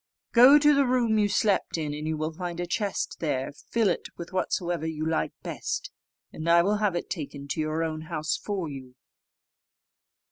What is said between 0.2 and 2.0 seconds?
Go to the room you slept in,